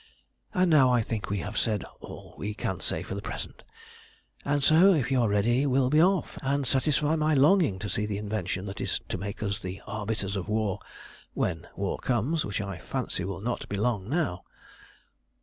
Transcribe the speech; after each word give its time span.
And 0.51 0.71
now 0.71 0.91
I 0.91 1.03
think 1.03 1.29
we 1.29 1.37
have 1.45 1.59
said 1.59 1.83
all 1.99 2.33
we 2.35 2.55
can 2.55 2.79
say 2.79 3.03
for 3.03 3.13
the 3.13 3.21
present, 3.21 3.61
and 4.43 4.63
so 4.63 4.95
if 4.95 5.11
you 5.11 5.21
are 5.21 5.29
ready 5.29 5.67
we'll 5.67 5.91
be 5.91 6.01
off 6.01 6.39
and 6.41 6.65
satisfy 6.65 7.15
my 7.15 7.35
longing 7.35 7.77
to 7.77 7.87
see 7.87 8.07
the 8.07 8.17
invention 8.17 8.65
that 8.65 8.81
is 8.81 8.99
to 9.09 9.17
make 9.19 9.43
us 9.43 9.59
the 9.59 9.79
arbiters 9.85 10.35
of 10.35 10.49
war 10.49 10.79
when 11.35 11.67
war 11.75 11.99
comes, 11.99 12.43
which 12.43 12.61
I 12.61 12.79
fancy 12.79 13.23
will 13.23 13.41
not 13.41 13.69
be 13.69 13.77
long 13.77 14.09
now." 14.09 14.43